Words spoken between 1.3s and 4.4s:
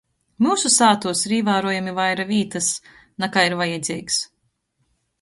īvārojami vaira vītys, nakai ir vajadzeigs.